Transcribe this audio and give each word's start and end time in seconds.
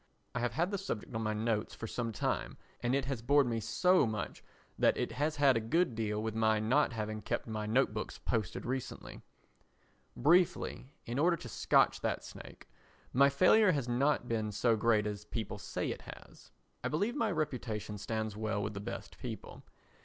I 0.33 0.39
have 0.39 0.53
had 0.53 0.71
the 0.71 0.79
subject 0.79 1.13
on 1.13 1.21
my 1.21 1.35
notes 1.35 1.75
for 1.75 1.85
some 1.85 2.11
time 2.11 2.57
and 2.81 2.95
it 2.95 3.05
has 3.05 3.21
bored 3.21 3.45
me 3.45 3.59
so 3.59 4.07
much 4.07 4.43
that 4.79 4.97
it 4.97 5.11
has 5.11 5.35
had 5.35 5.55
a 5.55 5.59
good 5.59 5.93
deal 5.93 6.17
to 6.17 6.21
do 6.21 6.23
with 6.23 6.33
my 6.33 6.59
not 6.59 6.93
having 6.93 7.21
kept 7.21 7.45
my 7.45 7.67
Note 7.67 7.93
Books 7.93 8.17
posted 8.17 8.65
recently. 8.65 9.21
Briefly, 10.17 10.87
in 11.05 11.19
order 11.19 11.37
to 11.37 11.47
scotch 11.47 12.01
that 12.01 12.23
snake, 12.23 12.67
my 13.13 13.29
failure 13.29 13.73
has 13.73 13.87
not 13.87 14.27
been 14.27 14.51
so 14.51 14.75
great 14.75 15.05
as 15.05 15.25
people 15.25 15.59
say 15.59 15.91
it 15.91 16.01
has. 16.01 16.49
I 16.83 16.87
believe 16.87 17.15
my 17.15 17.29
reputation 17.31 17.99
stands 17.99 18.35
well 18.35 18.63
with 18.63 18.73
the 18.73 18.79
best 18.79 19.19
people. 19.19 19.61